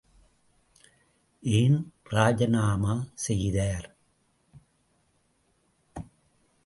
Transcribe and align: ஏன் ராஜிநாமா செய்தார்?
ஏன் 1.43 1.77
ராஜிநாமா 2.11 2.95
செய்தார்? 3.13 3.87